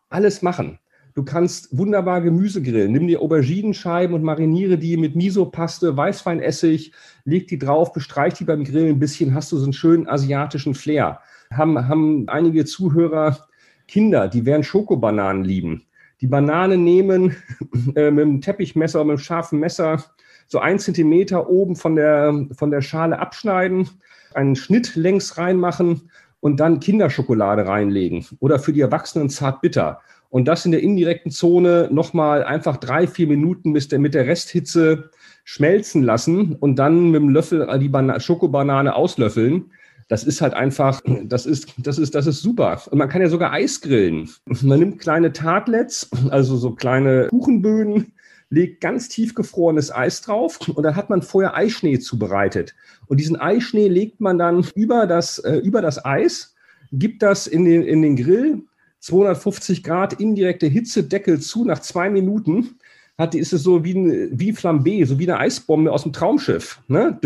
alles 0.09 0.41
machen. 0.41 0.79
Du 1.15 1.23
kannst 1.23 1.77
wunderbar 1.77 2.21
Gemüse 2.21 2.61
grillen. 2.61 2.91
Nimm 2.91 3.07
dir 3.07 3.21
Auberginenscheiben 3.21 4.13
und 4.13 4.23
mariniere 4.23 4.77
die 4.77 4.97
mit 4.97 5.15
Miso-Paste, 5.15 5.95
Weißweinessig, 5.95 6.91
leg 7.23 7.47
die 7.47 7.57
drauf, 7.57 7.93
bestreich 7.93 8.33
die 8.33 8.43
beim 8.43 8.65
Grillen 8.65 8.95
ein 8.95 8.99
bisschen, 8.99 9.33
hast 9.33 9.51
du 9.51 9.57
so 9.57 9.63
einen 9.63 9.71
schönen 9.71 10.09
asiatischen 10.09 10.75
Flair. 10.75 11.21
Haben, 11.51 11.87
haben 11.87 12.27
einige 12.27 12.65
Zuhörer 12.65 13.47
Kinder, 13.87 14.27
die 14.27 14.45
werden 14.45 14.63
Schokobananen 14.63 15.45
lieben. 15.45 15.85
Die 16.25 16.31
Banane 16.31 16.75
nehmen, 16.75 17.35
äh, 17.95 18.09
mit 18.09 18.25
einem 18.25 18.41
Teppichmesser, 18.41 19.03
mit 19.03 19.11
einem 19.11 19.17
scharfen 19.19 19.59
Messer, 19.59 20.03
so 20.47 20.57
ein 20.57 20.79
Zentimeter 20.79 21.51
oben 21.51 21.75
von 21.75 21.95
der, 21.95 22.47
von 22.57 22.71
der 22.71 22.81
Schale 22.81 23.19
abschneiden, 23.19 23.87
einen 24.33 24.55
Schnitt 24.55 24.95
längs 24.95 25.37
reinmachen 25.37 26.09
und 26.39 26.59
dann 26.59 26.79
Kinderschokolade 26.79 27.67
reinlegen 27.67 28.25
oder 28.39 28.57
für 28.57 28.73
die 28.73 28.81
Erwachsenen 28.81 29.29
zart 29.29 29.61
bitter. 29.61 30.01
Und 30.31 30.47
das 30.47 30.65
in 30.65 30.71
der 30.71 30.81
indirekten 30.81 31.29
Zone 31.29 31.89
nochmal 31.91 32.43
einfach 32.43 32.77
drei, 32.77 33.05
vier 33.05 33.27
Minuten 33.27 33.71
mit 33.71 33.91
der, 33.91 33.99
mit 33.99 34.15
der 34.15 34.25
Resthitze 34.25 35.11
schmelzen 35.43 36.01
lassen 36.01 36.55
und 36.55 36.77
dann 36.77 37.11
mit 37.11 37.21
dem 37.21 37.29
Löffel 37.29 37.67
die 37.77 37.89
Bana 37.89 38.19
Schokobanane 38.19 38.95
auslöffeln. 38.95 39.71
Das 40.07 40.23
ist 40.23 40.41
halt 40.41 40.53
einfach, 40.53 41.01
das 41.23 41.45
ist, 41.45 41.73
das 41.77 41.97
ist, 41.97 42.13
das 42.13 42.27
ist 42.27 42.41
super. 42.41 42.81
Und 42.91 42.97
man 42.99 43.09
kann 43.09 43.21
ja 43.21 43.29
sogar 43.29 43.51
Eis 43.51 43.81
grillen. 43.81 44.29
Man 44.45 44.79
nimmt 44.79 44.99
kleine 44.99 45.33
Tartlets, 45.33 46.09
also 46.29 46.57
so 46.57 46.71
kleine 46.71 47.27
Kuchenböden, 47.29 48.13
legt 48.49 48.81
ganz 48.81 49.09
tiefgefrorenes 49.09 49.93
Eis 49.93 50.21
drauf 50.21 50.59
und 50.69 50.83
dann 50.83 50.95
hat 50.95 51.09
man 51.09 51.21
vorher 51.21 51.55
Eischnee 51.55 51.99
zubereitet. 51.99 52.75
Und 53.07 53.19
diesen 53.19 53.35
Eischnee 53.35 53.87
legt 53.87 54.21
man 54.21 54.37
dann 54.37 54.65
über 54.75 55.07
das, 55.07 55.39
äh, 55.39 55.57
über 55.57 55.81
das 55.81 56.03
Eis, 56.05 56.55
gibt 56.91 57.23
das 57.23 57.47
in 57.47 57.65
den, 57.65 57.81
in 57.81 58.01
den 58.01 58.15
Grill, 58.15 58.63
250 58.99 59.83
Grad 59.83 60.19
indirekte 60.19 60.67
Hitze, 60.67 61.03
Deckel 61.03 61.39
zu, 61.39 61.65
nach 61.65 61.79
zwei 61.79 62.09
Minuten 62.09 62.77
hat, 63.17 63.33
ist 63.33 63.53
es 63.53 63.63
so 63.63 63.83
wie, 63.83 63.93
ein, 63.93 64.29
wie 64.39 64.51
Flambé, 64.51 65.05
so 65.05 65.19
wie 65.19 65.29
eine 65.29 65.39
Eisbombe 65.39 65.91
aus 65.91 66.03
dem 66.03 66.13
Traumschiff. 66.13 66.81
Ne? 66.87 67.17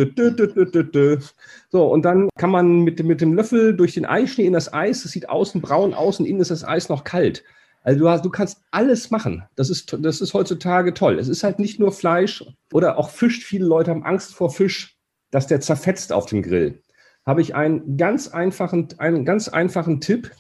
So, 1.70 1.86
und 1.88 2.04
dann 2.04 2.30
kann 2.38 2.52
man 2.52 2.84
mit, 2.84 3.04
mit 3.04 3.22
dem 3.22 3.34
Löffel 3.34 3.76
durch 3.76 3.96
den 3.96 4.06
Eischnee 4.06 4.46
in 4.46 4.54
das 4.54 4.72
Eis, 4.72 5.06
es 5.06 5.12
sieht 5.12 5.30
außen 5.30 5.62
braun 5.62 5.94
aus 5.94 6.20
und 6.20 6.26
innen 6.26 6.42
ist 6.42 6.52
das 6.52 6.64
Eis 6.64 6.90
noch 6.90 7.04
kalt. 7.04 7.44
Also 7.84 8.00
du, 8.00 8.10
hast, 8.10 8.26
du 8.26 8.30
kannst 8.30 8.62
alles 8.72 9.10
machen. 9.10 9.44
Das 9.56 9.70
ist, 9.70 9.98
das 10.00 10.22
ist 10.22 10.34
heutzutage 10.34 10.94
toll. 10.94 11.18
Es 11.18 11.28
ist 11.28 11.44
halt 11.44 11.60
nicht 11.60 11.80
nur 11.80 11.92
Fleisch 11.92 12.44
oder 12.74 12.98
auch 12.98 13.10
Fisch. 13.10 13.44
Viele 13.44 13.66
Leute 13.66 13.92
haben 13.92 14.04
Angst 14.04 14.36
vor 14.36 14.52
Fisch, 14.52 14.98
dass 15.32 15.48
der 15.48 15.62
zerfetzt 15.62 16.12
auf 16.12 16.26
dem 16.26 16.44
Grill. 16.44 16.84
Habe 17.26 17.42
ich 17.42 17.56
einen 17.56 17.98
ganz 17.98 18.28
einfachen, 18.28 18.90
einen 18.98 19.26
ganz 19.26 19.48
einfachen 19.48 20.02
Tipp. 20.02 20.32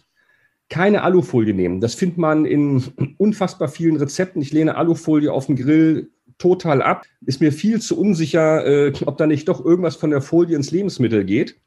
Keine 0.69 1.01
Alufolie 1.03 1.53
nehmen. 1.53 1.81
Das 1.81 1.95
findet 1.95 2.17
man 2.17 2.45
in 2.45 2.83
unfassbar 3.17 3.67
vielen 3.67 3.97
Rezepten. 3.97 4.41
Ich 4.41 4.53
lehne 4.53 4.75
Alufolie 4.75 5.31
auf 5.31 5.47
dem 5.47 5.55
Grill 5.55 6.11
total 6.37 6.81
ab. 6.81 7.05
Ist 7.25 7.41
mir 7.41 7.51
viel 7.51 7.81
zu 7.81 7.99
unsicher, 7.99 8.65
äh, 8.65 8.93
ob 9.05 9.17
da 9.17 9.27
nicht 9.27 9.47
doch 9.47 9.63
irgendwas 9.63 9.95
von 9.95 10.11
der 10.11 10.21
Folie 10.21 10.55
ins 10.55 10.71
Lebensmittel 10.71 11.25
geht. 11.25 11.59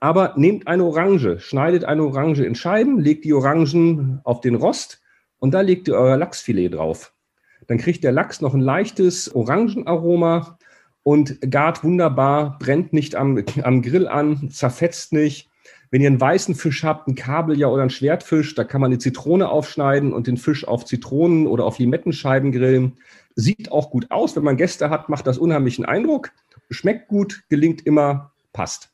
Aber 0.00 0.34
nehmt 0.36 0.66
eine 0.66 0.84
Orange, 0.84 1.40
schneidet 1.40 1.84
eine 1.84 2.04
Orange 2.04 2.44
in 2.44 2.54
Scheiben, 2.54 3.00
legt 3.00 3.24
die 3.24 3.32
Orangen 3.32 4.20
auf 4.24 4.40
den 4.40 4.54
Rost, 4.54 5.00
und 5.38 5.52
da 5.52 5.60
legt 5.60 5.88
ihr 5.88 5.94
euer 5.94 6.16
Lachsfilet 6.16 6.70
drauf. 6.70 7.12
Dann 7.66 7.78
kriegt 7.78 8.04
der 8.04 8.12
Lachs 8.12 8.40
noch 8.40 8.54
ein 8.54 8.60
leichtes 8.60 9.34
Orangenaroma 9.34 10.58
und 11.02 11.38
gart 11.50 11.84
wunderbar, 11.84 12.58
brennt 12.58 12.92
nicht 12.92 13.14
am, 13.14 13.42
am 13.62 13.82
Grill 13.82 14.08
an, 14.08 14.50
zerfetzt 14.50 15.12
nicht. 15.12 15.50
Wenn 15.90 16.00
ihr 16.02 16.08
einen 16.08 16.20
weißen 16.20 16.54
Fisch 16.54 16.84
habt, 16.84 17.06
einen 17.06 17.16
Kabeljau 17.16 17.72
oder 17.72 17.82
einen 17.82 17.90
Schwertfisch, 17.90 18.54
da 18.54 18.64
kann 18.64 18.80
man 18.80 18.90
die 18.90 18.98
Zitrone 18.98 19.48
aufschneiden 19.48 20.12
und 20.12 20.26
den 20.26 20.36
Fisch 20.36 20.66
auf 20.66 20.84
Zitronen 20.84 21.46
oder 21.46 21.64
auf 21.64 21.78
Limettenscheiben 21.78 22.52
grillen. 22.52 22.98
Sieht 23.36 23.72
auch 23.72 23.90
gut 23.90 24.10
aus. 24.10 24.36
Wenn 24.36 24.44
man 24.44 24.56
Gäste 24.56 24.90
hat, 24.90 25.08
macht 25.08 25.26
das 25.26 25.38
unheimlichen 25.38 25.84
Eindruck. 25.84 26.30
Schmeckt 26.70 27.08
gut, 27.08 27.42
gelingt 27.48 27.86
immer, 27.86 28.32
passt. 28.52 28.90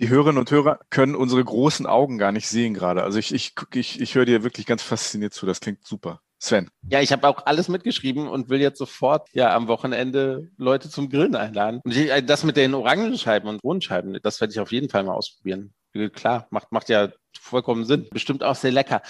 Die 0.00 0.08
Hörerinnen 0.08 0.38
und 0.38 0.50
Hörer 0.50 0.80
können 0.90 1.14
unsere 1.14 1.44
großen 1.44 1.86
Augen 1.86 2.18
gar 2.18 2.32
nicht 2.32 2.48
sehen 2.48 2.74
gerade. 2.74 3.04
Also 3.04 3.18
ich, 3.18 3.32
ich, 3.32 3.54
ich, 3.74 4.00
ich 4.00 4.14
höre 4.16 4.24
dir 4.24 4.42
wirklich 4.42 4.66
ganz 4.66 4.82
fasziniert 4.82 5.32
zu. 5.32 5.46
Das 5.46 5.60
klingt 5.60 5.86
super. 5.86 6.20
Sven. 6.44 6.68
Ja, 6.90 7.00
ich 7.00 7.12
habe 7.12 7.26
auch 7.26 7.46
alles 7.46 7.68
mitgeschrieben 7.68 8.28
und 8.28 8.50
will 8.50 8.60
jetzt 8.60 8.78
sofort 8.78 9.28
ja 9.32 9.54
am 9.54 9.68
Wochenende 9.68 10.50
Leute 10.58 10.90
zum 10.90 11.08
Grillen 11.08 11.36
einladen. 11.36 11.80
Und 11.84 11.96
ich, 11.96 12.10
das 12.26 12.44
mit 12.44 12.56
den 12.56 12.74
Orangenscheiben 12.74 13.48
und 13.48 13.62
Rundscheiben, 13.64 14.18
das 14.22 14.40
werde 14.40 14.52
ich 14.52 14.60
auf 14.60 14.72
jeden 14.72 14.90
Fall 14.90 15.04
mal 15.04 15.14
ausprobieren. 15.14 15.72
Klar, 16.12 16.48
macht, 16.50 16.72
macht 16.72 16.88
ja 16.88 17.08
vollkommen 17.38 17.84
Sinn. 17.84 18.06
Bestimmt 18.10 18.42
auch 18.42 18.56
sehr 18.56 18.72
lecker. 18.72 19.00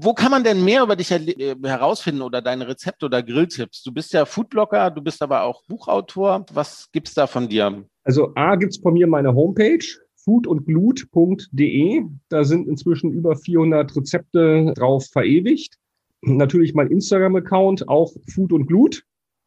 Wo 0.00 0.14
kann 0.14 0.30
man 0.30 0.44
denn 0.44 0.64
mehr 0.64 0.82
über 0.82 0.96
dich 0.96 1.10
äh, 1.10 1.56
herausfinden 1.62 2.22
oder 2.22 2.40
deine 2.40 2.66
Rezepte 2.68 3.06
oder 3.06 3.22
Grilltipps? 3.22 3.82
Du 3.82 3.92
bist 3.92 4.12
ja 4.12 4.24
Foodblogger, 4.24 4.90
du 4.90 5.02
bist 5.02 5.20
aber 5.20 5.42
auch 5.42 5.62
Buchautor. 5.68 6.46
Was 6.52 6.90
gibt 6.92 7.08
es 7.08 7.14
da 7.14 7.26
von 7.26 7.48
dir? 7.48 7.84
Also 8.04 8.32
A 8.36 8.56
gibt 8.56 8.72
es 8.72 8.80
von 8.80 8.94
mir 8.94 9.06
meine 9.06 9.34
Homepage, 9.34 9.84
foodundglut.de. 10.24 12.04
Da 12.28 12.44
sind 12.44 12.68
inzwischen 12.68 13.12
über 13.12 13.36
400 13.36 13.94
Rezepte 13.96 14.72
drauf 14.74 15.08
verewigt. 15.12 15.76
Natürlich 16.22 16.74
mein 16.74 16.90
Instagram-Account, 16.90 17.88
auch 17.88 18.12
Food 18.32 18.52
und 18.52 18.66
Glut. 18.66 19.02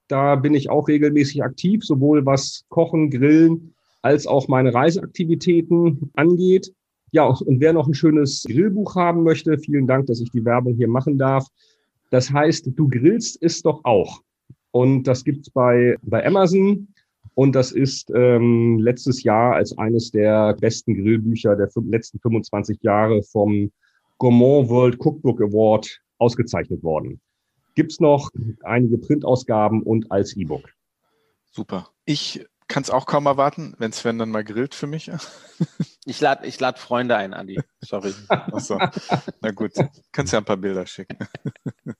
Da 0.07 0.35
bin 0.35 0.53
ich 0.53 0.69
auch 0.69 0.87
regelmäßig 0.87 1.43
aktiv, 1.43 1.83
sowohl 1.83 2.25
was 2.25 2.65
Kochen, 2.69 3.09
Grillen 3.09 3.73
als 4.01 4.27
auch 4.27 4.47
meine 4.47 4.73
Reiseaktivitäten 4.73 6.11
angeht. 6.15 6.73
Ja, 7.11 7.25
und 7.25 7.59
wer 7.59 7.73
noch 7.73 7.87
ein 7.87 7.93
schönes 7.93 8.43
Grillbuch 8.47 8.95
haben 8.95 9.23
möchte, 9.23 9.57
vielen 9.57 9.87
Dank, 9.87 10.07
dass 10.07 10.21
ich 10.21 10.31
die 10.31 10.45
Werbung 10.45 10.75
hier 10.75 10.87
machen 10.87 11.17
darf. 11.17 11.47
Das 12.09 12.31
heißt, 12.31 12.69
du 12.75 12.87
grillst 12.87 13.41
es 13.41 13.61
doch 13.61 13.83
auch. 13.83 14.21
Und 14.71 15.03
das 15.03 15.23
gibt's 15.23 15.49
bei, 15.49 15.97
bei 16.01 16.25
Amazon. 16.25 16.87
Und 17.33 17.53
das 17.53 17.71
ist 17.71 18.11
ähm, 18.13 18.79
letztes 18.79 19.23
Jahr 19.23 19.55
als 19.55 19.77
eines 19.77 20.11
der 20.11 20.55
besten 20.55 20.95
Grillbücher 20.95 21.55
der 21.55 21.69
letzten 21.85 22.19
25 22.19 22.79
Jahre 22.81 23.23
vom 23.23 23.71
Gourmand 24.17 24.69
World 24.69 24.97
Cookbook 24.99 25.41
Award 25.41 26.01
ausgezeichnet 26.17 26.83
worden. 26.83 27.19
Gibt's 27.75 27.99
noch 27.99 28.29
einige 28.63 28.97
Printausgaben 28.97 29.81
und 29.81 30.11
als 30.11 30.35
E-Book. 30.35 30.69
Super. 31.51 31.89
Ich 32.05 32.45
kann 32.71 32.83
es 32.83 32.89
auch 32.89 33.05
kaum 33.05 33.25
erwarten, 33.25 33.75
wenn 33.79 33.91
Sven 33.91 34.17
dann 34.17 34.31
mal 34.31 34.43
grillt 34.43 34.73
für 34.73 34.87
mich. 34.87 35.11
Ich 36.03 36.19
lade 36.19 36.47
ich 36.47 36.59
lad 36.59 36.79
Freunde 36.79 37.15
ein, 37.15 37.35
Andi. 37.35 37.59
Sorry. 37.81 38.11
Achso. 38.27 38.79
Na 39.39 39.51
gut, 39.51 39.73
kannst 40.11 40.33
ja 40.33 40.39
ein 40.39 40.45
paar 40.45 40.57
Bilder 40.57 40.87
schicken. 40.87 41.19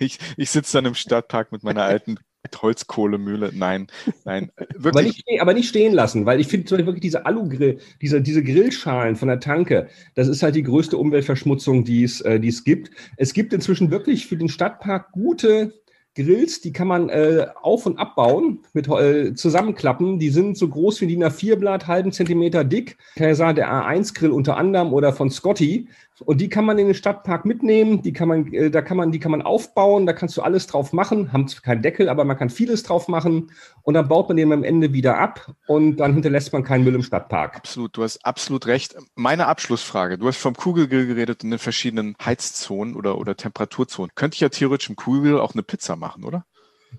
Ich, 0.00 0.18
ich 0.36 0.50
sitze 0.50 0.72
dann 0.72 0.86
im 0.86 0.94
Stadtpark 0.94 1.52
mit 1.52 1.62
meiner 1.62 1.84
alten 1.84 2.18
Holzkohlemühle. 2.60 3.52
Nein, 3.54 3.86
nein. 4.24 4.50
Wirklich. 4.74 4.86
Aber 4.86 5.02
nicht, 5.02 5.24
aber 5.42 5.54
nicht 5.54 5.68
stehen 5.68 5.92
lassen, 5.92 6.26
weil 6.26 6.40
ich 6.40 6.48
finde 6.48 6.70
wirklich 6.70 7.02
diese 7.02 7.24
Alugrill, 7.24 7.78
diese, 8.00 8.20
diese 8.20 8.42
Grillschalen 8.42 9.16
von 9.16 9.28
der 9.28 9.38
Tanke, 9.38 9.88
das 10.14 10.28
ist 10.28 10.42
halt 10.42 10.56
die 10.56 10.62
größte 10.62 10.96
Umweltverschmutzung, 10.96 11.84
die 11.84 12.02
es, 12.02 12.20
äh, 12.22 12.40
die 12.40 12.48
es 12.48 12.64
gibt. 12.64 12.90
Es 13.16 13.32
gibt 13.32 13.52
inzwischen 13.52 13.90
wirklich 13.90 14.26
für 14.26 14.36
den 14.36 14.48
Stadtpark 14.48 15.12
gute 15.12 15.72
Grills, 16.16 16.60
die 16.62 16.72
kann 16.72 16.88
man 16.88 17.08
äh, 17.10 17.46
auf- 17.62 17.86
und 17.86 17.98
abbauen, 17.98 18.60
mit 18.72 18.88
äh, 18.88 19.34
zusammenklappen. 19.34 20.18
Die 20.18 20.30
sind 20.30 20.56
so 20.56 20.68
groß 20.68 21.00
wie 21.02 21.06
die 21.06 21.14
DIN 21.14 21.24
A4-Blatt, 21.24 21.86
halben 21.86 22.10
Zentimeter 22.10 22.64
dick. 22.64 22.96
Kann 23.16 23.28
ja 23.28 23.34
sagen, 23.34 23.56
der 23.56 23.70
A1-Grill 23.70 24.30
unter 24.30 24.56
anderem 24.56 24.92
oder 24.92 25.12
von 25.12 25.30
Scotty, 25.30 25.88
Und 26.24 26.40
die 26.40 26.48
kann 26.48 26.64
man 26.64 26.78
in 26.78 26.86
den 26.86 26.94
Stadtpark 26.94 27.44
mitnehmen, 27.44 28.00
die 28.00 28.12
kann 28.12 28.28
man, 28.28 28.52
äh, 28.52 28.70
da 28.70 28.80
kann 28.80 28.96
man, 28.96 29.12
die 29.12 29.18
kann 29.18 29.30
man 29.30 29.42
aufbauen, 29.42 30.06
da 30.06 30.14
kannst 30.14 30.36
du 30.36 30.42
alles 30.42 30.66
drauf 30.66 30.94
machen, 30.94 31.32
haben 31.32 31.46
zwar 31.46 31.62
keinen 31.62 31.82
Deckel, 31.82 32.08
aber 32.08 32.24
man 32.24 32.38
kann 32.38 32.48
vieles 32.48 32.82
drauf 32.82 33.06
machen 33.08 33.50
und 33.82 33.94
dann 33.94 34.08
baut 34.08 34.28
man 34.28 34.38
den 34.38 34.52
am 34.52 34.64
Ende 34.64 34.94
wieder 34.94 35.18
ab 35.18 35.54
und 35.66 35.96
dann 35.96 36.14
hinterlässt 36.14 36.54
man 36.54 36.62
keinen 36.62 36.84
Müll 36.84 36.94
im 36.94 37.02
Stadtpark. 37.02 37.56
Absolut, 37.56 37.96
du 37.96 38.02
hast 38.02 38.24
absolut 38.24 38.66
recht. 38.66 38.96
Meine 39.14 39.46
Abschlussfrage, 39.46 40.16
du 40.16 40.26
hast 40.26 40.38
vom 40.38 40.54
Kugelgrill 40.54 41.06
geredet 41.06 41.44
und 41.44 41.50
den 41.50 41.58
verschiedenen 41.58 42.16
Heizzonen 42.24 42.96
oder, 42.96 43.18
oder 43.18 43.36
Temperaturzonen. 43.36 44.12
Könnte 44.14 44.36
ich 44.36 44.40
ja 44.40 44.48
theoretisch 44.48 44.88
im 44.88 44.96
Kugelgrill 44.96 45.38
auch 45.38 45.52
eine 45.52 45.62
Pizza 45.62 45.96
machen, 45.96 46.24
oder? 46.24 46.46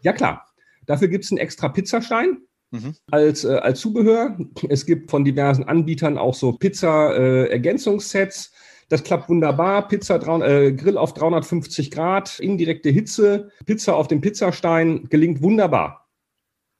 Ja, 0.04 0.14
klar. 0.14 0.46
Dafür 0.86 1.08
gibt 1.08 1.26
es 1.26 1.32
einen 1.32 1.40
extra 1.40 1.70
Pizzastein. 1.70 2.44
Mhm. 2.72 2.96
Als, 3.10 3.46
äh, 3.46 3.56
als 3.56 3.80
Zubehör. 3.80 4.38
Es 4.70 4.86
gibt 4.86 5.10
von 5.10 5.24
diversen 5.24 5.64
Anbietern 5.64 6.18
auch 6.18 6.34
so 6.34 6.52
Pizza-Ergänzungssets. 6.52 8.48
Äh, 8.48 8.67
das 8.90 9.04
klappt 9.04 9.30
wunderbar. 9.30 9.88
Pizza, 9.88 10.16
äh, 10.42 10.72
Grill 10.74 10.98
auf 10.98 11.14
350 11.14 11.92
Grad, 11.92 12.40
indirekte 12.40 12.90
Hitze, 12.90 13.52
Pizza 13.66 13.96
auf 13.96 14.08
dem 14.08 14.22
Pizzastein 14.22 15.08
gelingt 15.10 15.42
wunderbar. 15.42 16.08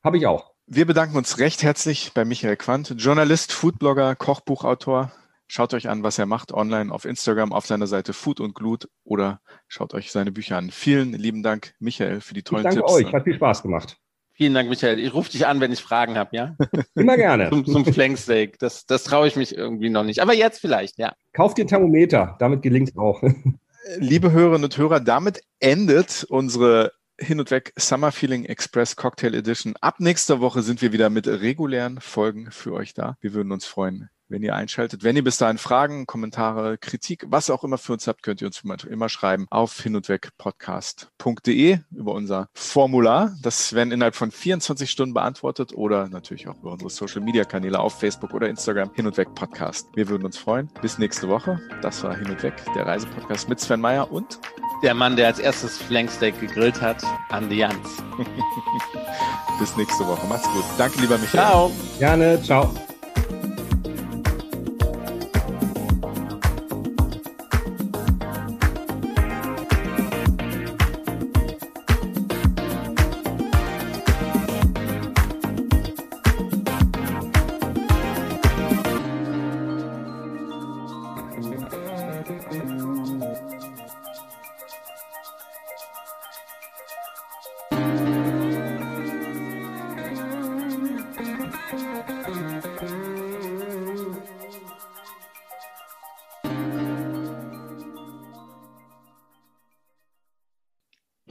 Habe 0.04 0.18
ich 0.18 0.26
auch. 0.26 0.54
Wir 0.68 0.86
bedanken 0.86 1.18
uns 1.18 1.40
recht 1.40 1.64
herzlich 1.64 2.12
bei 2.14 2.26
Michael 2.26 2.58
Quandt, 2.58 2.96
Journalist, 2.98 3.54
Foodblogger, 3.54 4.16
Kochbuchautor. 4.16 5.12
Schaut 5.48 5.74
euch 5.74 5.88
an, 5.88 6.04
was 6.04 6.20
er 6.20 6.26
macht 6.26 6.52
online 6.52 6.92
auf 6.92 7.06
Instagram 7.06 7.54
auf 7.54 7.66
seiner 7.66 7.88
Seite 7.88 8.12
Food 8.12 8.42
und 8.42 8.54
Glut 8.54 8.90
oder 9.06 9.40
schaut 9.68 9.94
euch 9.94 10.12
seine 10.12 10.34
Bücher 10.34 10.58
an. 10.58 10.72
Vielen 10.72 11.14
lieben 11.14 11.42
Dank, 11.42 11.74
Michael, 11.80 12.20
für 12.20 12.34
die 12.34 12.44
tollen 12.44 12.66
ich 12.68 12.76
danke 12.76 12.80
Tipps. 12.80 12.94
Danke 12.94 13.08
euch, 13.08 13.14
hat 13.14 13.24
viel 13.24 13.36
Spaß 13.36 13.62
gemacht. 13.64 13.98
Vielen 14.38 14.54
Dank, 14.54 14.70
Michael. 14.70 15.00
Ich 15.00 15.16
rufe 15.16 15.32
dich 15.32 15.48
an, 15.48 15.60
wenn 15.62 15.72
ich 15.72 15.82
Fragen 15.82 16.16
habe, 16.16 16.30
ja? 16.36 16.56
Immer 16.96 17.18
gerne. 17.18 17.50
zum, 17.50 17.66
zum 17.66 17.86
Flanksteak. 17.86 18.60
Das, 18.60 18.86
das 18.86 19.04
traue 19.04 19.28
ich 19.28 19.36
mich 19.36 19.58
irgendwie 19.58 19.90
noch 19.90 20.04
nicht. 20.04 20.22
Aber 20.22 20.36
jetzt 20.36 20.60
vielleicht, 20.60 21.00
ja. 21.00 21.14
Kauft 21.34 21.58
den 21.58 21.68
Thermometer, 21.68 22.36
damit 22.38 22.62
gelingt 22.62 22.90
es 22.90 22.98
auch. 22.98 23.24
Liebe 23.98 24.32
Hörerinnen 24.32 24.66
und 24.66 24.78
Hörer, 24.78 25.00
damit 25.00 25.42
endet 25.60 26.24
unsere 26.30 26.92
hin 27.20 27.40
und 27.40 27.50
weg 27.50 27.74
Summer 27.78 28.12
Feeling 28.12 28.46
Express 28.46 28.96
Cocktail 28.96 29.34
Edition. 29.34 29.74
Ab 29.82 29.96
nächster 29.98 30.40
Woche 30.40 30.62
sind 30.62 30.84
wir 30.84 30.94
wieder 30.94 31.10
mit 31.10 31.28
regulären 31.28 32.00
Folgen 32.00 32.52
für 32.52 32.74
euch 32.74 32.94
da. 32.94 33.18
Wir 33.22 33.34
würden 33.34 33.52
uns 33.52 33.66
freuen, 33.66 34.08
wenn 34.30 34.44
ihr 34.44 34.56
einschaltet. 34.56 35.04
Wenn 35.04 35.16
ihr 35.16 35.24
bis 35.24 35.38
dahin 35.38 35.58
Fragen, 35.58 36.06
Kommentare, 36.06 36.78
Kritik, 36.78 37.26
was 37.28 37.50
auch 37.50 37.64
immer 37.64 37.78
für 37.78 37.94
uns 37.94 38.08
habt, 38.08 38.24
könnt 38.24 38.42
ihr 38.42 38.48
uns 38.48 38.64
immer 38.64 39.10
schreiben 39.10 39.48
auf 39.50 39.80
hinundwegpodcast.de 39.82 41.80
über 41.96 42.14
unser 42.14 42.50
Formular. 42.54 43.36
Das 43.42 43.74
werden 43.74 43.92
innerhalb 43.92 44.16
von 44.16 44.32
24 44.32 44.90
Stunden 44.90 45.14
beantwortet 45.14 45.74
oder 45.74 46.08
natürlich 46.10 46.48
auch 46.48 46.58
über 46.60 46.74
unsere 46.74 46.90
Social 46.90 47.22
Media 47.22 47.44
Kanäle 47.44 47.80
auf 47.80 48.00
Facebook 48.00 48.34
oder 48.34 48.50
Instagram 48.50 48.92
Hin 48.94 49.08
und 49.08 49.18
Weg 49.18 49.34
Podcast. 49.36 49.88
Wir 49.96 50.08
würden 50.10 50.26
uns 50.26 50.38
freuen. 50.38 50.70
Bis 50.82 50.98
nächste 50.98 51.28
Woche. 51.28 51.60
Das 51.82 52.04
war 52.04 52.16
Hin 52.16 52.30
und 52.30 52.42
Weg, 52.44 52.54
der 52.76 52.86
Reisepodcast 52.86 53.50
mit 53.50 53.60
Sven 53.60 53.82
Meyer 53.82 54.12
und 54.12 54.40
der 54.84 54.94
Mann, 54.94 55.16
der 55.16 55.28
als 55.28 55.40
erstes 55.40 55.78
Flanksteak 55.78 56.40
gegrillt 56.40 56.82
hat, 56.82 57.04
Andi 57.30 57.58
Jans. 57.58 58.04
Bis 59.60 59.76
nächste 59.76 60.06
Woche. 60.06 60.28
Macht's 60.28 60.48
gut. 60.54 60.64
Danke, 60.78 61.02
lieber 61.02 61.18
Michael. 61.18 61.40
Ciao. 61.40 61.72
Gerne. 61.98 62.42
Ciao. 62.44 62.87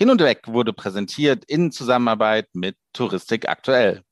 Hin 0.07 0.13
und 0.13 0.21
Weg 0.23 0.47
wurde 0.47 0.73
präsentiert 0.73 1.45
in 1.47 1.73
Zusammenarbeit 1.73 2.47
mit 2.55 2.77
Touristik 2.93 3.49
aktuell. 3.49 4.05